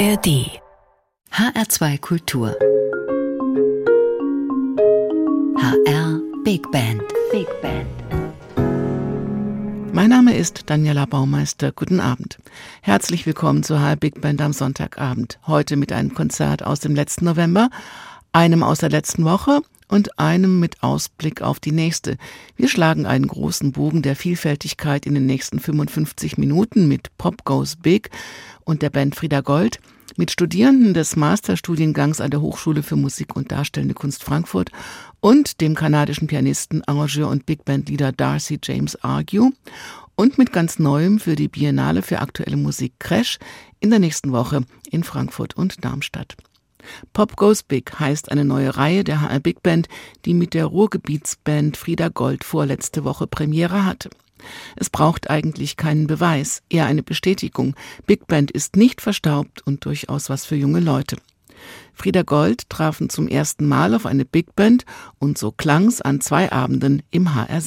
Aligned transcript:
ARD 0.00 0.62
HR2 1.30 2.00
Kultur 2.00 2.56
HR 5.58 6.22
Big 6.42 6.62
Band 6.72 7.02
Big 7.30 7.46
Band 7.60 7.86
Mein 9.92 10.08
Name 10.08 10.34
ist 10.34 10.70
Daniela 10.70 11.04
Baumeister. 11.04 11.72
Guten 11.72 12.00
Abend. 12.00 12.38
Herzlich 12.80 13.26
willkommen 13.26 13.62
zur 13.62 13.82
HR 13.82 13.96
Big 13.96 14.22
Band 14.22 14.40
am 14.40 14.54
Sonntagabend. 14.54 15.38
Heute 15.46 15.76
mit 15.76 15.92
einem 15.92 16.14
Konzert 16.14 16.62
aus 16.64 16.80
dem 16.80 16.94
letzten 16.94 17.26
November, 17.26 17.68
einem 18.32 18.62
aus 18.62 18.78
der 18.78 18.88
letzten 18.88 19.26
Woche 19.26 19.60
und 19.90 20.18
einem 20.18 20.60
mit 20.60 20.82
Ausblick 20.82 21.42
auf 21.42 21.60
die 21.60 21.72
nächste. 21.72 22.16
Wir 22.56 22.68
schlagen 22.68 23.06
einen 23.06 23.26
großen 23.26 23.72
Bogen 23.72 24.02
der 24.02 24.16
Vielfältigkeit 24.16 25.04
in 25.04 25.14
den 25.14 25.26
nächsten 25.26 25.58
55 25.58 26.38
Minuten 26.38 26.88
mit 26.88 27.16
Pop 27.18 27.44
Goes 27.44 27.76
Big 27.76 28.10
und 28.64 28.82
der 28.82 28.90
Band 28.90 29.16
Frieda 29.16 29.40
Gold, 29.40 29.80
mit 30.20 30.30
Studierenden 30.30 30.92
des 30.92 31.16
Masterstudiengangs 31.16 32.20
an 32.20 32.30
der 32.30 32.42
Hochschule 32.42 32.82
für 32.82 32.94
Musik 32.94 33.36
und 33.36 33.50
Darstellende 33.50 33.94
Kunst 33.94 34.22
Frankfurt 34.22 34.70
und 35.20 35.62
dem 35.62 35.74
kanadischen 35.74 36.26
Pianisten, 36.28 36.84
Arrangeur 36.84 37.26
und 37.26 37.46
Big 37.46 37.64
Band 37.64 37.88
Leader 37.88 38.12
Darcy 38.12 38.58
James 38.62 39.02
Argue 39.02 39.50
und 40.16 40.36
mit 40.36 40.52
ganz 40.52 40.78
Neuem 40.78 41.20
für 41.20 41.36
die 41.36 41.48
Biennale 41.48 42.02
für 42.02 42.18
aktuelle 42.18 42.58
Musik 42.58 42.92
Crash 42.98 43.38
in 43.80 43.88
der 43.88 43.98
nächsten 43.98 44.30
Woche 44.30 44.60
in 44.90 45.04
Frankfurt 45.04 45.56
und 45.56 45.82
Darmstadt. 45.86 46.36
Pop 47.14 47.36
Goes 47.36 47.62
Big 47.62 47.98
heißt 47.98 48.30
eine 48.30 48.44
neue 48.44 48.76
Reihe 48.76 49.04
der 49.04 49.22
HR 49.22 49.40
Big 49.40 49.62
Band, 49.62 49.88
die 50.26 50.34
mit 50.34 50.52
der 50.52 50.66
Ruhrgebietsband 50.66 51.78
Frieda 51.78 52.10
Gold 52.10 52.44
vorletzte 52.44 53.04
Woche 53.04 53.26
Premiere 53.26 53.86
hatte. 53.86 54.10
Es 54.76 54.90
braucht 54.90 55.30
eigentlich 55.30 55.76
keinen 55.76 56.06
Beweis, 56.06 56.62
eher 56.68 56.86
eine 56.86 57.02
Bestätigung. 57.02 57.74
Big 58.06 58.26
Band 58.26 58.50
ist 58.50 58.76
nicht 58.76 59.00
verstaubt 59.00 59.62
und 59.66 59.84
durchaus 59.84 60.30
was 60.30 60.44
für 60.44 60.56
junge 60.56 60.80
Leute. 60.80 61.16
Frieda 61.92 62.22
Gold 62.22 62.70
trafen 62.70 63.10
zum 63.10 63.28
ersten 63.28 63.66
Mal 63.66 63.94
auf 63.94 64.06
eine 64.06 64.24
Big 64.24 64.56
Band 64.56 64.84
und 65.18 65.36
so 65.36 65.52
klang's 65.52 66.00
an 66.00 66.20
zwei 66.20 66.50
Abenden 66.50 67.02
im 67.10 67.34
HR 67.34 67.60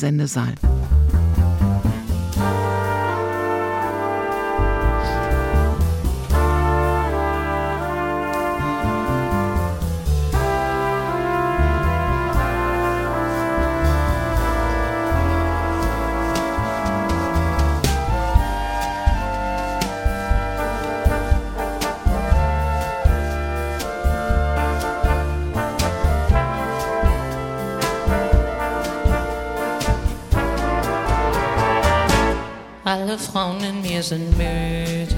Alle 33.13 33.21
Frauen 33.21 33.63
in 33.63 33.79
mir 33.83 34.01
sind 34.01 34.35
müde. 34.39 35.15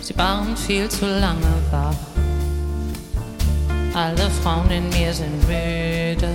Sie 0.00 0.16
waren 0.16 0.56
viel 0.56 0.88
zu 0.88 1.04
lange 1.04 1.54
wach. 1.70 1.94
Alle 3.92 4.30
Frauen 4.42 4.70
in 4.70 4.88
mir 4.88 5.12
sind 5.12 5.46
müde. 5.46 6.30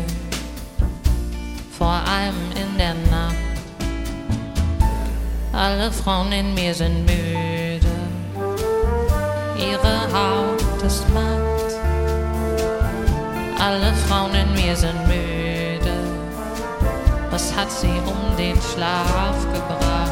Vor 1.75 1.87
allem 1.87 2.35
in 2.51 2.77
der 2.77 2.93
Nacht. 3.09 3.35
Alle 5.53 5.91
Frauen 5.91 6.31
in 6.33 6.53
mir 6.53 6.75
sind 6.75 7.07
müde. 7.07 7.95
Ihre 9.57 9.95
Haut 10.13 10.83
ist 10.85 11.03
matt. 11.15 11.71
Alle 13.59 13.91
Frauen 14.07 14.35
in 14.35 14.53
mir 14.53 14.75
sind 14.75 15.07
müde 15.07 15.28
was 17.39 17.55
hat 17.55 17.71
sie 17.71 17.87
um 17.87 18.35
den 18.37 18.59
Schlaf 18.61 19.45
gebracht? 19.53 20.08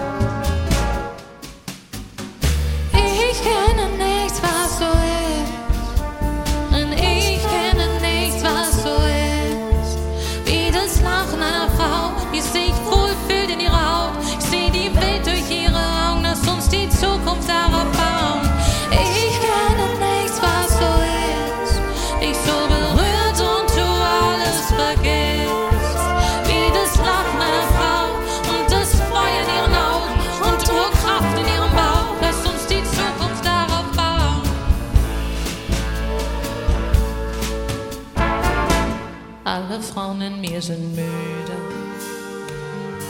Alle 39.77 39.85
Frauen 39.85 40.21
in 40.21 40.41
mir 40.41 40.59
sind 40.59 40.95
müde. 40.95 41.55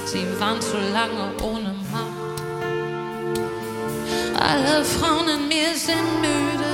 Sie 0.05 0.25
waren 0.37 0.59
zu 0.59 0.75
lange 0.91 1.31
ohne 1.41 1.73
Macht. 1.93 2.41
Alle 4.37 4.83
Frauen 4.83 5.29
in 5.29 5.47
mir 5.47 5.73
sind 5.77 6.19
müde. 6.19 6.73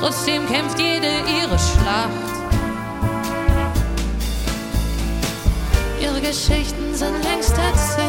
Trotzdem 0.00 0.46
kämpft 0.46 0.78
jede 0.78 1.06
ihre 1.38 1.58
Schlacht. 1.58 2.08
Ihre 6.00 6.20
Geschichten 6.22 6.94
sind 6.94 7.22
längst 7.24 7.58
erzählt. 7.58 8.05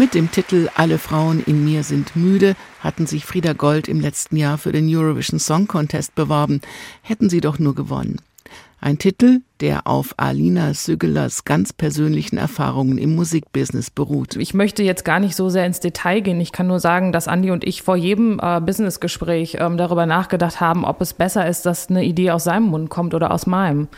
Mit 0.00 0.14
dem 0.14 0.30
Titel 0.30 0.70
Alle 0.76 0.96
Frauen 0.96 1.44
in 1.44 1.62
mir 1.62 1.84
sind 1.84 2.16
müde 2.16 2.56
hatten 2.78 3.06
sich 3.06 3.26
Frieda 3.26 3.52
Gold 3.52 3.86
im 3.86 4.00
letzten 4.00 4.36
Jahr 4.36 4.56
für 4.56 4.72
den 4.72 4.88
Eurovision 4.88 5.38
Song 5.38 5.68
Contest 5.68 6.14
beworben. 6.14 6.62
Hätten 7.02 7.28
sie 7.28 7.42
doch 7.42 7.58
nur 7.58 7.74
gewonnen. 7.74 8.16
Ein 8.80 8.96
Titel, 8.98 9.42
der 9.60 9.86
auf 9.86 10.14
Alina 10.16 10.72
Sügelers 10.72 11.44
ganz 11.44 11.72
persönlichen 11.72 12.38
Erfahrungen 12.38 12.96
im 12.96 13.14
Musikbusiness 13.14 13.90
beruht. 13.90 14.36
Ich 14.36 14.54
möchte 14.54 14.82
jetzt 14.82 15.04
gar 15.04 15.20
nicht 15.20 15.36
so 15.36 15.48
sehr 15.48 15.66
ins 15.66 15.80
Detail 15.80 16.20
gehen. 16.20 16.40
Ich 16.40 16.52
kann 16.52 16.66
nur 16.66 16.80
sagen, 16.80 17.12
dass 17.12 17.28
Andi 17.28 17.50
und 17.50 17.64
ich 17.64 17.82
vor 17.82 17.96
jedem 17.96 18.40
äh, 18.42 18.60
Businessgespräch 18.60 19.58
ähm, 19.60 19.76
darüber 19.76 20.06
nachgedacht 20.06 20.60
haben, 20.60 20.84
ob 20.84 21.00
es 21.00 21.12
besser 21.12 21.46
ist, 21.46 21.66
dass 21.66 21.90
eine 21.90 22.04
Idee 22.04 22.30
aus 22.30 22.44
seinem 22.44 22.64
Mund 22.64 22.88
kommt 22.88 23.12
oder 23.12 23.32
aus 23.32 23.46
meinem. 23.46 23.88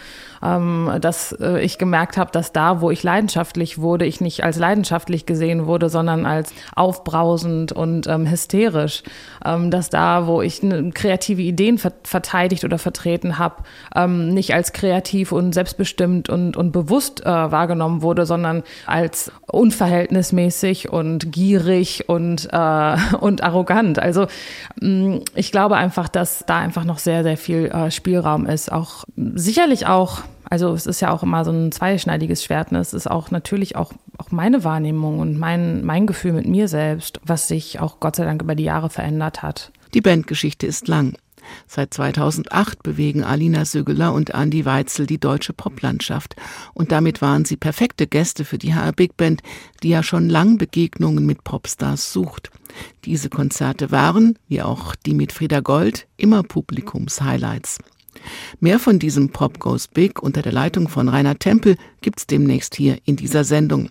Ähm, 0.44 0.90
dass 1.00 1.30
äh, 1.40 1.60
ich 1.60 1.78
gemerkt 1.78 2.16
habe, 2.16 2.32
dass 2.32 2.52
da, 2.52 2.80
wo 2.80 2.90
ich 2.90 3.04
leidenschaftlich 3.04 3.78
wurde, 3.78 4.04
ich 4.06 4.20
nicht 4.20 4.42
als 4.42 4.58
leidenschaftlich 4.58 5.24
gesehen 5.24 5.66
wurde, 5.66 5.88
sondern 5.88 6.26
als 6.26 6.52
aufbrausend 6.74 7.70
und 7.70 8.08
ähm, 8.08 8.28
hysterisch. 8.28 9.04
Ähm, 9.44 9.70
dass 9.70 9.90
da, 9.90 10.26
wo 10.26 10.42
ich 10.42 10.60
kreative 10.94 11.42
Ideen 11.42 11.78
ver 11.78 11.92
verteidigt 12.02 12.64
oder 12.64 12.78
vertreten 12.78 13.38
habe, 13.38 13.62
ähm, 13.94 14.34
nicht 14.34 14.54
als 14.54 14.71
kreativ 14.72 15.32
und 15.32 15.52
selbstbestimmt 15.52 16.28
und, 16.28 16.56
und 16.56 16.72
bewusst 16.72 17.24
äh, 17.24 17.26
wahrgenommen 17.26 18.02
wurde, 18.02 18.26
sondern 18.26 18.62
als 18.86 19.32
unverhältnismäßig 19.46 20.90
und 20.90 21.32
gierig 21.32 22.08
und, 22.08 22.48
äh, 22.52 22.96
und 23.20 23.42
arrogant. 23.42 23.98
Also 23.98 24.26
mm, 24.80 25.18
ich 25.34 25.52
glaube 25.52 25.76
einfach, 25.76 26.08
dass 26.08 26.44
da 26.46 26.58
einfach 26.58 26.84
noch 26.84 26.98
sehr, 26.98 27.22
sehr 27.22 27.36
viel 27.36 27.66
äh, 27.66 27.90
Spielraum 27.90 28.46
ist. 28.46 28.72
Auch 28.72 29.04
sicherlich 29.16 29.86
auch 29.86 30.22
also 30.52 30.74
es 30.74 30.84
ist 30.84 31.00
ja 31.00 31.10
auch 31.10 31.22
immer 31.22 31.46
so 31.46 31.50
ein 31.50 31.72
zweischneidiges 31.72 32.44
Schwert. 32.44 32.72
Ne? 32.72 32.78
Es 32.80 32.92
ist 32.92 33.10
auch 33.10 33.30
natürlich 33.30 33.74
auch, 33.74 33.94
auch 34.18 34.32
meine 34.32 34.64
Wahrnehmung 34.64 35.18
und 35.18 35.38
mein, 35.38 35.82
mein 35.82 36.06
Gefühl 36.06 36.34
mit 36.34 36.46
mir 36.46 36.68
selbst, 36.68 37.20
was 37.24 37.48
sich 37.48 37.80
auch 37.80 38.00
Gott 38.00 38.16
sei 38.16 38.26
Dank 38.26 38.42
über 38.42 38.54
die 38.54 38.64
Jahre 38.64 38.90
verändert 38.90 39.42
hat. 39.42 39.72
Die 39.94 40.02
Bandgeschichte 40.02 40.66
ist 40.66 40.88
lang. 40.88 41.14
Seit 41.66 41.94
2008 41.94 42.82
bewegen 42.82 43.24
Alina 43.24 43.64
Sögeler 43.64 44.12
und 44.12 44.30
Andy 44.30 44.64
Weitzel 44.64 45.06
die 45.06 45.18
deutsche 45.18 45.52
Poplandschaft. 45.52 46.36
Und 46.74 46.92
damit 46.92 47.22
waren 47.22 47.44
sie 47.44 47.56
perfekte 47.56 48.06
Gäste 48.06 48.44
für 48.44 48.58
die 48.58 48.74
HR 48.74 48.92
Big 48.92 49.16
Band, 49.16 49.42
die 49.82 49.90
ja 49.90 50.02
schon 50.02 50.28
lang 50.28 50.58
Begegnungen 50.58 51.26
mit 51.26 51.44
Popstars 51.44 52.12
sucht. 52.12 52.50
Diese 53.04 53.28
Konzerte 53.28 53.90
waren, 53.90 54.38
wie 54.48 54.62
auch 54.62 54.94
die 54.94 55.14
mit 55.14 55.32
Frieda 55.32 55.60
Gold, 55.60 56.06
immer 56.16 56.42
Publikumshighlights. 56.42 57.78
Mehr 58.60 58.78
von 58.78 58.98
diesem 58.98 59.30
Pop 59.30 59.58
Goes 59.58 59.88
Big 59.88 60.22
unter 60.22 60.42
der 60.42 60.52
Leitung 60.52 60.88
von 60.88 61.08
Rainer 61.08 61.38
Tempel 61.38 61.76
gibt's 62.00 62.26
demnächst 62.26 62.74
hier 62.74 62.98
in 63.04 63.16
dieser 63.16 63.44
Sendung. 63.44 63.90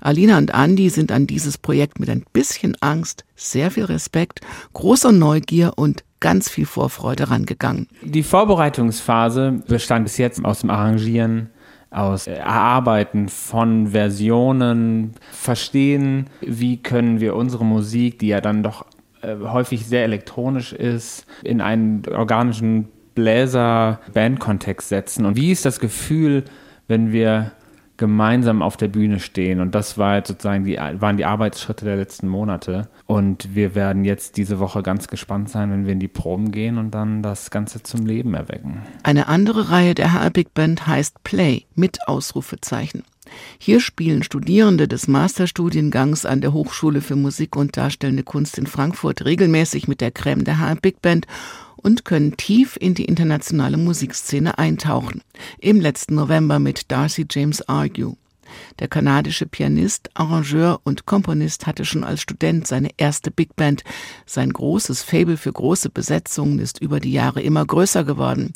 Alina 0.00 0.38
und 0.38 0.52
Andy 0.54 0.90
sind 0.90 1.12
an 1.12 1.26
dieses 1.26 1.58
Projekt 1.58 2.00
mit 2.00 2.08
ein 2.10 2.24
bisschen 2.32 2.76
Angst, 2.80 3.24
sehr 3.36 3.70
viel 3.70 3.84
Respekt, 3.84 4.40
großer 4.72 5.12
Neugier 5.12 5.72
und 5.76 6.04
ganz 6.20 6.48
viel 6.48 6.66
Vorfreude 6.66 7.30
rangegangen. 7.30 7.88
Die 8.02 8.22
Vorbereitungsphase 8.22 9.62
bestand 9.66 10.04
bis 10.04 10.18
jetzt 10.18 10.44
aus 10.44 10.60
dem 10.60 10.70
Arrangieren, 10.70 11.50
aus 11.90 12.26
Erarbeiten 12.26 13.28
von 13.28 13.88
Versionen, 13.88 15.14
verstehen, 15.32 16.26
wie 16.40 16.82
können 16.82 17.20
wir 17.20 17.34
unsere 17.34 17.64
Musik, 17.64 18.18
die 18.18 18.28
ja 18.28 18.40
dann 18.40 18.62
doch 18.62 18.84
äh, 19.22 19.36
häufig 19.36 19.86
sehr 19.86 20.04
elektronisch 20.04 20.72
ist, 20.72 21.26
in 21.42 21.60
einen 21.60 22.02
organischen 22.14 22.88
Bläser-Band-Kontext 23.14 24.88
setzen 24.88 25.24
und 25.24 25.36
wie 25.36 25.50
ist 25.50 25.64
das 25.64 25.80
Gefühl, 25.80 26.44
wenn 26.86 27.10
wir 27.12 27.52
gemeinsam 27.98 28.62
auf 28.62 28.76
der 28.76 28.88
Bühne 28.88 29.20
stehen. 29.20 29.60
Und 29.60 29.74
das 29.74 29.98
war 29.98 30.24
sozusagen 30.24 30.64
die, 30.64 30.76
waren 30.76 31.18
die 31.18 31.26
Arbeitsschritte 31.26 31.84
der 31.84 31.96
letzten 31.96 32.28
Monate. 32.28 32.88
Und 33.06 33.54
wir 33.54 33.74
werden 33.74 34.04
jetzt 34.04 34.36
diese 34.38 34.58
Woche 34.58 34.82
ganz 34.82 35.08
gespannt 35.08 35.50
sein, 35.50 35.70
wenn 35.70 35.84
wir 35.84 35.92
in 35.92 36.00
die 36.00 36.08
Proben 36.08 36.50
gehen 36.50 36.78
und 36.78 36.92
dann 36.92 37.22
das 37.22 37.50
Ganze 37.50 37.82
zum 37.82 38.06
Leben 38.06 38.34
erwecken. 38.34 38.82
Eine 39.02 39.28
andere 39.28 39.70
Reihe 39.70 39.94
der 39.94 40.14
HR 40.14 40.30
Big 40.30 40.54
Band 40.54 40.86
heißt 40.86 41.22
Play 41.24 41.64
mit 41.74 41.98
Ausrufezeichen. 42.06 43.02
Hier 43.58 43.80
spielen 43.80 44.22
Studierende 44.22 44.88
des 44.88 45.08
Masterstudiengangs 45.08 46.24
an 46.24 46.40
der 46.40 46.52
Hochschule 46.52 47.00
für 47.00 47.16
Musik 47.16 47.56
und 47.56 47.76
Darstellende 47.76 48.22
Kunst 48.22 48.58
in 48.58 48.66
Frankfurt 48.66 49.24
regelmäßig 49.24 49.88
mit 49.88 50.00
der 50.00 50.10
Creme 50.10 50.44
der 50.44 50.58
HR 50.58 50.76
Big 50.76 51.02
Band 51.02 51.26
und 51.76 52.04
können 52.04 52.36
tief 52.36 52.76
in 52.80 52.94
die 52.94 53.04
internationale 53.04 53.76
Musikszene 53.76 54.58
eintauchen. 54.58 55.22
Im 55.58 55.80
letzten 55.80 56.14
November 56.14 56.58
mit 56.58 56.90
Darcy 56.90 57.26
James 57.30 57.66
Argue. 57.68 58.16
Der 58.78 58.88
kanadische 58.88 59.46
Pianist, 59.46 60.10
Arrangeur 60.14 60.80
und 60.84 61.06
Komponist 61.06 61.66
hatte 61.66 61.84
schon 61.84 62.04
als 62.04 62.22
Student 62.22 62.66
seine 62.66 62.90
erste 62.96 63.30
Big 63.30 63.56
Band. 63.56 63.84
Sein 64.26 64.52
großes 64.52 65.02
Fable 65.02 65.36
für 65.36 65.52
große 65.52 65.90
Besetzungen 65.90 66.58
ist 66.58 66.80
über 66.80 67.00
die 67.00 67.12
Jahre 67.12 67.42
immer 67.42 67.64
größer 67.64 68.04
geworden. 68.04 68.52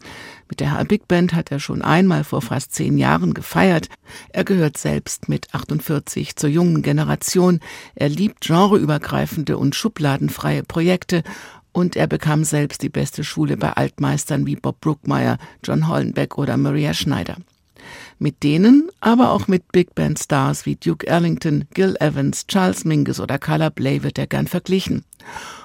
Mit 0.53 0.61
der 0.61 0.85
Big 0.85 1.09
Band 1.09 1.33
hat 1.33 1.51
er 1.51 1.61
schon 1.61 1.81
einmal 1.81 2.25
vor 2.25 2.43
fast 2.43 2.75
zehn 2.75 2.99
Jahren 2.99 3.33
gefeiert. 3.33 3.89
Er 4.35 4.45
gehört 4.45 4.77
selbst 4.77 5.31
mit 5.31 5.55
48 5.55 6.37
zur 6.37 6.51
jungen 6.51 6.83
Generation. 6.83 7.61
Er 7.95 8.11
liebt 8.11 8.43
genreübergreifende 8.43 9.57
und 9.57 9.75
schubladenfreie 9.75 10.63
Projekte 10.63 11.23
und 11.73 11.97
er 11.97 12.07
bekam 12.07 12.45
selbst 12.45 12.83
die 12.83 12.91
beste 12.91 13.25
Schule 13.25 13.57
bei 13.57 13.73
Altmeistern 13.73 14.45
wie 14.45 14.57
Bob 14.57 14.83
Brookmeyer, 14.83 15.39
John 15.65 15.89
Hollenbeck 15.89 16.37
oder 16.37 16.59
Maria 16.59 16.93
Schneider. 16.93 17.39
Mit 18.19 18.43
denen, 18.43 18.91
aber 19.01 19.31
auch 19.31 19.49
mit 19.49 19.73
Big 19.73 19.95
Band 19.95 20.19
Stars 20.19 20.67
wie 20.67 20.77
Duke 20.77 21.07
Ellington, 21.07 21.65
Gil 21.73 21.97
Evans, 21.99 22.47
Charles 22.47 22.85
Mingus 22.85 23.21
oder 23.21 23.39
Carla 23.39 23.71
Bley 23.71 24.03
wird 24.03 24.19
er 24.19 24.27
gern 24.27 24.49
verglichen. 24.49 25.07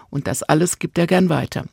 Und 0.09 0.27
das 0.27 0.43
alles 0.43 0.79
gibt 0.79 0.97
er 0.97 1.07
gern 1.07 1.27
weiter. 1.27 1.65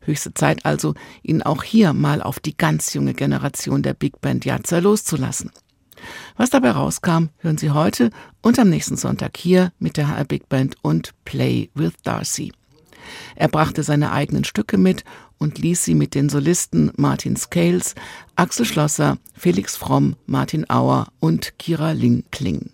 Höchste 0.00 0.32
Zeit 0.34 0.64
also, 0.64 0.94
ihn 1.22 1.42
auch 1.42 1.62
hier 1.62 1.92
mal 1.92 2.22
auf 2.22 2.40
die 2.40 2.56
ganz 2.56 2.94
junge 2.94 3.14
Generation 3.14 3.82
der 3.82 3.94
Big 3.94 4.20
Band 4.20 4.44
Jazzer 4.44 4.80
loszulassen. 4.80 5.50
Was 6.36 6.50
dabei 6.50 6.70
rauskam, 6.70 7.28
hören 7.38 7.58
Sie 7.58 7.70
heute 7.70 8.10
und 8.40 8.58
am 8.58 8.70
nächsten 8.70 8.96
Sonntag 8.96 9.36
hier 9.36 9.72
mit 9.78 9.96
der 9.96 10.08
HR 10.08 10.24
Big 10.24 10.48
Band 10.48 10.76
und 10.82 11.12
Play 11.24 11.68
with 11.74 11.92
Darcy. 12.02 12.52
Er 13.34 13.48
brachte 13.48 13.82
seine 13.82 14.12
eigenen 14.12 14.44
Stücke 14.44 14.78
mit 14.78 15.04
und 15.38 15.58
ließ 15.58 15.84
sie 15.84 15.94
mit 15.94 16.14
den 16.14 16.28
Solisten 16.28 16.92
Martin 16.96 17.36
Scales, 17.36 17.94
Axel 18.36 18.66
Schlosser, 18.66 19.18
Felix 19.34 19.76
Fromm, 19.76 20.16
Martin 20.26 20.68
Auer 20.68 21.08
und 21.18 21.58
Kira 21.58 21.92
Ling 21.92 22.24
klingen. 22.30 22.72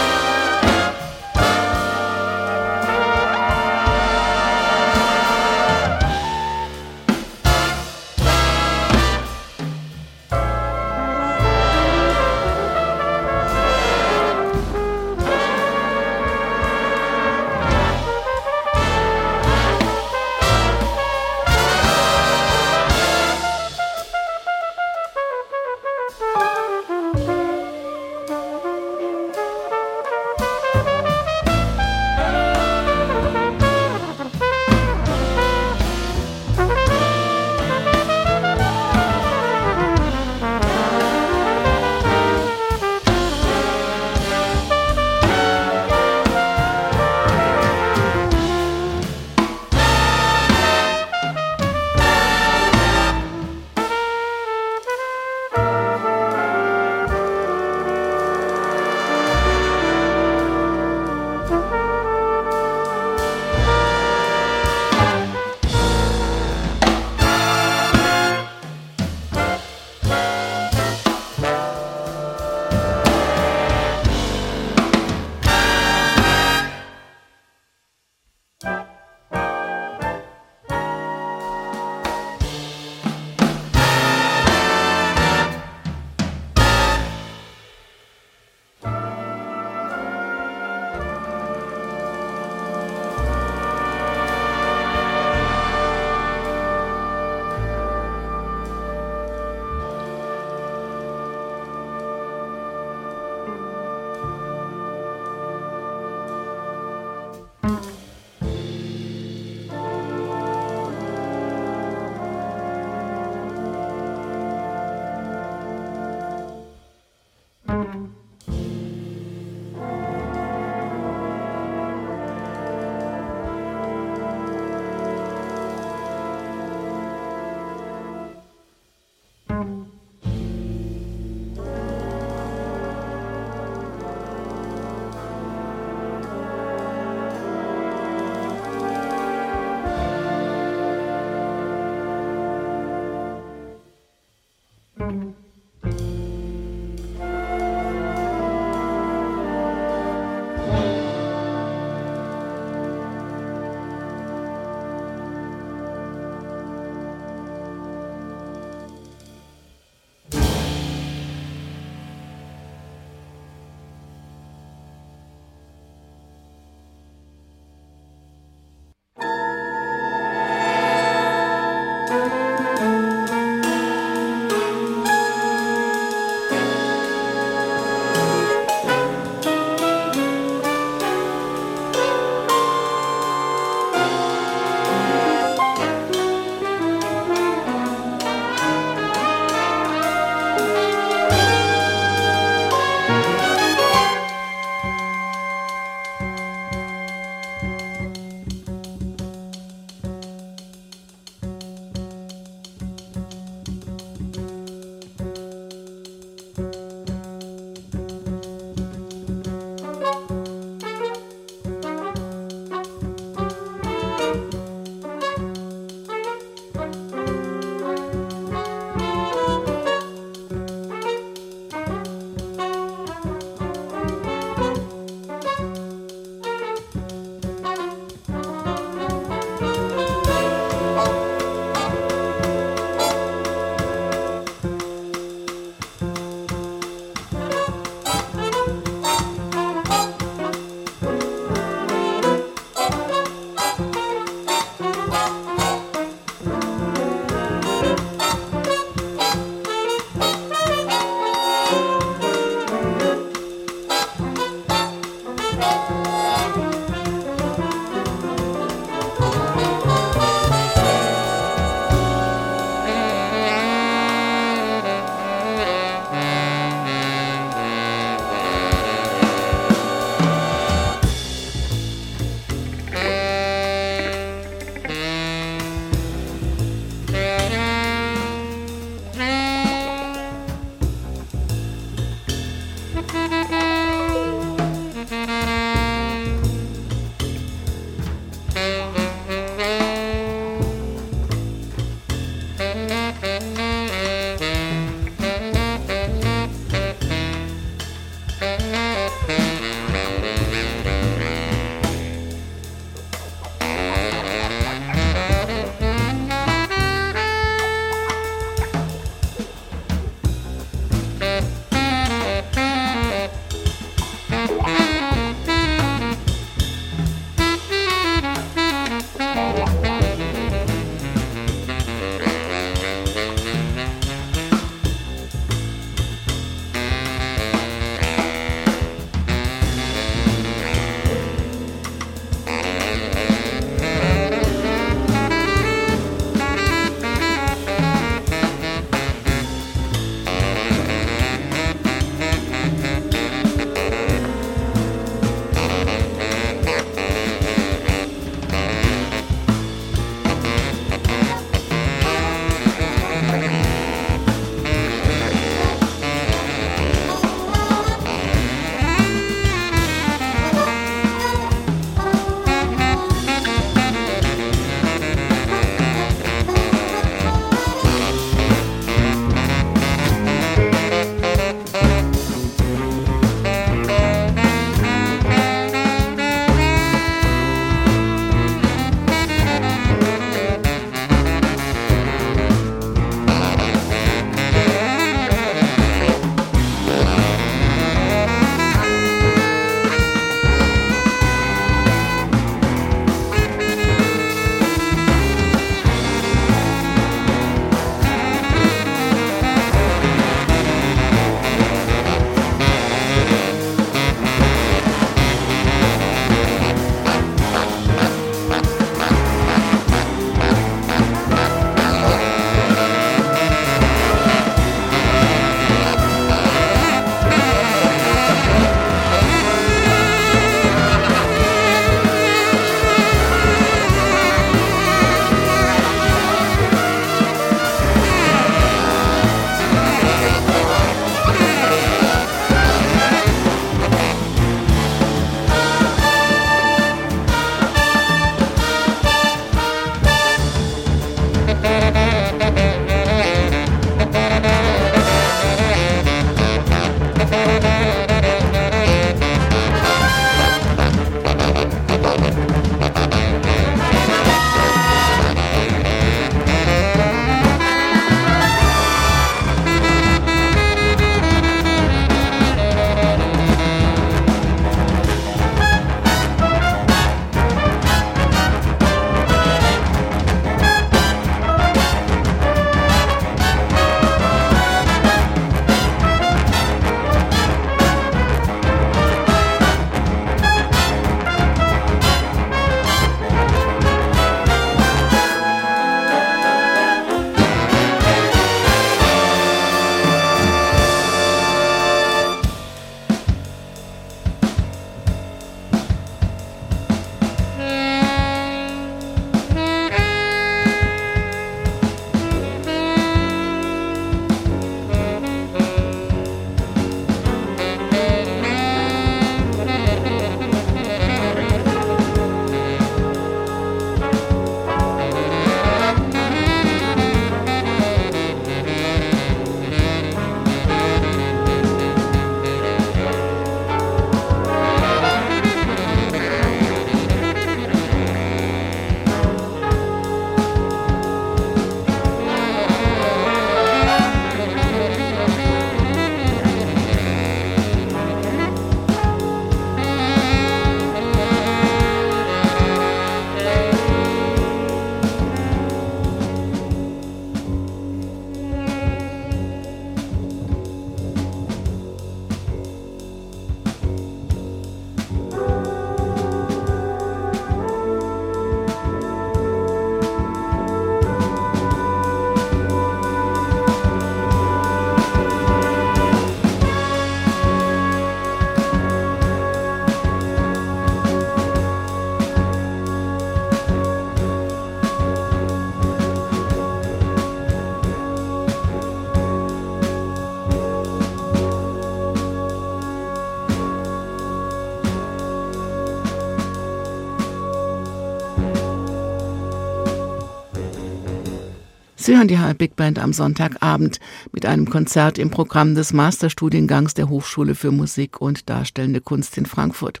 Sie 592.04 592.14
hören 592.14 592.28
die 592.28 592.38
HR 592.38 592.52
Big 592.52 592.76
Band 592.76 592.98
am 592.98 593.14
Sonntagabend 593.14 593.98
mit 594.30 594.44
einem 594.44 594.68
Konzert 594.68 595.16
im 595.16 595.30
Programm 595.30 595.74
des 595.74 595.94
Masterstudiengangs 595.94 596.92
der 596.92 597.08
Hochschule 597.08 597.54
für 597.54 597.70
Musik 597.70 598.20
und 598.20 598.50
Darstellende 598.50 599.00
Kunst 599.00 599.38
in 599.38 599.46
Frankfurt. 599.46 600.00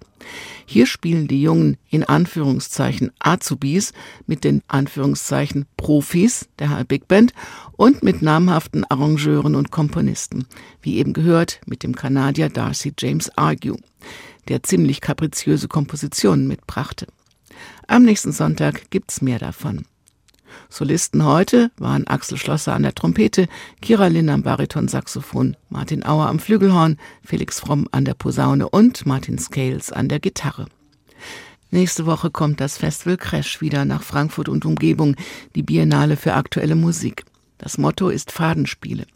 Hier 0.66 0.84
spielen 0.84 1.28
die 1.28 1.40
jungen, 1.40 1.78
in 1.88 2.04
Anführungszeichen, 2.04 3.10
Azubis 3.20 3.94
mit 4.26 4.44
den 4.44 4.60
Anführungszeichen 4.68 5.64
Profis 5.78 6.46
der 6.58 6.68
HR 6.68 6.84
Big 6.84 7.08
Band 7.08 7.32
und 7.72 8.02
mit 8.02 8.20
namhaften 8.20 8.84
Arrangeuren 8.84 9.54
und 9.54 9.70
Komponisten, 9.70 10.44
wie 10.82 10.98
eben 10.98 11.14
gehört 11.14 11.62
mit 11.64 11.82
dem 11.82 11.96
Kanadier 11.96 12.50
Darcy 12.50 12.92
James 12.98 13.30
Argue, 13.38 13.78
der 14.48 14.62
ziemlich 14.62 15.00
kapriziöse 15.00 15.68
Kompositionen 15.68 16.48
mitbrachte. 16.48 17.06
Am 17.86 18.02
nächsten 18.02 18.32
Sonntag 18.32 18.90
gibt's 18.90 19.22
mehr 19.22 19.38
davon. 19.38 19.86
Solisten 20.68 21.24
heute 21.24 21.70
waren 21.76 22.06
Axel 22.06 22.38
Schlosser 22.38 22.74
an 22.74 22.82
der 22.82 22.94
Trompete, 22.94 23.48
Kira 23.80 24.08
Linn 24.08 24.28
am 24.28 24.42
Baritonsaxophon, 24.42 25.56
Martin 25.68 26.04
Auer 26.04 26.28
am 26.28 26.38
Flügelhorn, 26.38 26.98
Felix 27.24 27.60
Fromm 27.60 27.88
an 27.92 28.04
der 28.04 28.14
Posaune 28.14 28.68
und 28.68 29.06
Martin 29.06 29.38
Scales 29.38 29.92
an 29.92 30.08
der 30.08 30.20
Gitarre. 30.20 30.66
Nächste 31.70 32.06
Woche 32.06 32.30
kommt 32.30 32.60
das 32.60 32.78
Festival 32.78 33.16
Crash 33.16 33.60
wieder 33.60 33.84
nach 33.84 34.02
Frankfurt 34.02 34.48
und 34.48 34.64
Umgebung, 34.64 35.16
die 35.54 35.62
Biennale 35.62 36.16
für 36.16 36.34
aktuelle 36.34 36.76
Musik. 36.76 37.24
Das 37.58 37.78
Motto 37.78 38.08
ist 38.08 38.30
Fadenspiele. 38.30 39.06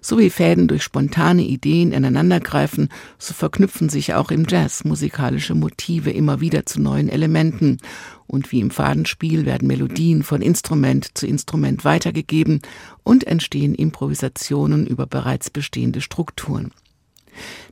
So 0.00 0.18
wie 0.18 0.30
Fäden 0.30 0.68
durch 0.68 0.82
spontane 0.82 1.42
Ideen 1.42 1.92
ineinandergreifen, 1.92 2.88
so 3.18 3.34
verknüpfen 3.34 3.88
sich 3.88 4.14
auch 4.14 4.30
im 4.30 4.46
Jazz 4.48 4.84
musikalische 4.84 5.54
Motive 5.54 6.10
immer 6.10 6.40
wieder 6.40 6.66
zu 6.66 6.80
neuen 6.80 7.08
Elementen. 7.08 7.78
Und 8.26 8.50
wie 8.52 8.60
im 8.60 8.70
Fadenspiel 8.70 9.46
werden 9.46 9.68
Melodien 9.68 10.22
von 10.22 10.42
Instrument 10.42 11.16
zu 11.16 11.26
Instrument 11.26 11.84
weitergegeben 11.84 12.60
und 13.04 13.24
entstehen 13.24 13.74
Improvisationen 13.74 14.86
über 14.86 15.06
bereits 15.06 15.50
bestehende 15.50 16.00
Strukturen. 16.00 16.72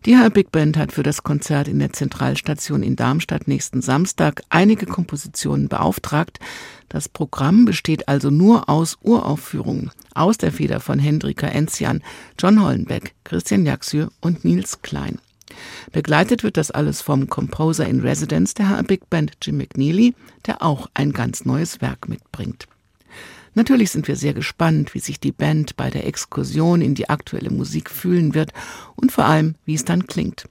Die 0.07 0.17
HR 0.17 0.31
Big 0.31 0.53
Band 0.53 0.77
hat 0.77 0.93
für 0.93 1.03
das 1.03 1.23
Konzert 1.23 1.69
in 1.69 1.79
der 1.79 1.93
Zentralstation 1.93 2.83
in 2.83 2.97
Darmstadt 2.97 3.49
nächsten 3.49 3.83
Samstag 3.83 4.43
einige 4.51 4.87
Kompositionen 4.87 5.69
beauftragt. 5.69 6.39
Das 6.89 7.09
Programm 7.09 7.65
besteht 7.65 8.09
also 8.09 8.31
nur 8.31 8.69
aus 8.69 8.99
Uraufführungen 9.03 9.91
aus 10.15 10.39
der 10.39 10.53
Feder 10.53 10.81
von 10.81 10.99
Hendrika 10.99 11.47
Enzian, 11.47 12.03
John 12.39 12.63
Hollenbeck, 12.63 13.15
Christian 13.25 13.67
Jaxür 13.67 14.11
und 14.21 14.45
Nils 14.45 14.83
Klein. 14.83 15.19
Begleitet 15.93 16.43
wird 16.43 16.57
das 16.57 16.71
alles 16.71 17.03
vom 17.03 17.29
Composer 17.29 17.87
in 17.87 18.01
Residence 18.01 18.55
der 18.55 18.69
HR 18.69 18.83
Big 18.83 19.09
Band 19.11 19.33
Jim 19.43 19.59
McNeely, 19.59 20.15
der 20.47 20.63
auch 20.63 20.89
ein 20.95 21.13
ganz 21.13 21.45
neues 21.45 21.81
Werk 21.81 22.09
mitbringt. 22.09 22.67
Natürlich 23.55 23.91
sind 23.91 24.09
wir 24.09 24.17
sehr 24.17 24.35
gespannt, 24.35 24.95
wie 24.95 25.01
sich 25.01 25.21
die 25.21 25.33
Band 25.33 25.77
bei 25.77 25.91
der 25.91 26.07
Exkursion 26.07 26.81
in 26.81 26.95
die 26.95 27.09
aktuelle 27.09 27.51
Musik 27.51 27.89
fühlen 27.89 28.35
wird 28.35 28.53
und 28.97 29.13
vor 29.13 29.25
allem, 29.25 29.55
wie 29.65 29.75
es 29.75 29.85
dann 29.85 30.07
klingt. 30.07 30.49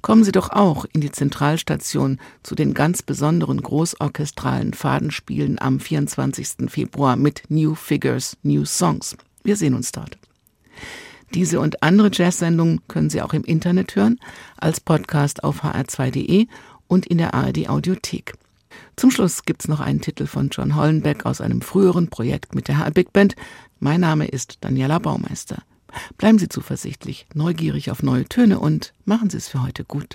Kommen 0.00 0.22
Sie 0.22 0.32
doch 0.32 0.50
auch 0.50 0.84
in 0.92 1.00
die 1.00 1.10
Zentralstation 1.10 2.18
zu 2.42 2.54
den 2.54 2.74
ganz 2.74 3.02
besonderen 3.02 3.60
großorchestralen 3.62 4.74
Fadenspielen 4.74 5.58
am 5.60 5.80
24. 5.80 6.68
Februar 6.70 7.16
mit 7.16 7.42
New 7.48 7.74
Figures, 7.74 8.36
New 8.42 8.64
Songs. 8.64 9.16
Wir 9.42 9.56
sehen 9.56 9.74
uns 9.74 9.90
dort. 9.90 10.18
Diese 11.34 11.58
und 11.58 11.82
andere 11.82 12.10
Jazz-Sendungen 12.12 12.82
können 12.88 13.08
Sie 13.08 13.22
auch 13.22 13.32
im 13.32 13.44
Internet 13.44 13.96
hören, 13.96 14.20
als 14.58 14.80
Podcast 14.80 15.42
auf 15.42 15.64
hr2.de 15.64 16.46
und 16.86 17.06
in 17.06 17.18
der 17.18 17.32
ARD 17.32 17.68
Audiothek. 17.70 18.34
Zum 18.96 19.10
Schluss 19.10 19.44
gibt's 19.44 19.68
noch 19.68 19.80
einen 19.80 20.00
Titel 20.00 20.26
von 20.26 20.50
John 20.50 20.76
Hollenbeck 20.76 21.24
aus 21.26 21.40
einem 21.40 21.62
früheren 21.62 22.08
Projekt 22.08 22.54
mit 22.54 22.68
der 22.68 22.90
Big 22.90 23.12
Band. 23.12 23.34
Mein 23.80 24.00
Name 24.00 24.26
ist 24.26 24.58
Daniela 24.60 24.98
Baumeister. 24.98 25.62
Bleiben 26.18 26.38
Sie 26.38 26.48
zuversichtlich, 26.48 27.26
neugierig 27.34 27.90
auf 27.90 28.02
neue 28.02 28.24
Töne 28.24 28.58
und 28.58 28.94
machen 29.04 29.30
Sie 29.30 29.36
es 29.38 29.48
für 29.48 29.62
heute 29.62 29.84
gut. 29.84 30.14